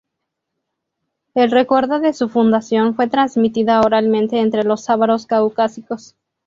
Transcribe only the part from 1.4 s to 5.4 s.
recuerdo de su fundación fue transmitida oralmente entre los ávaros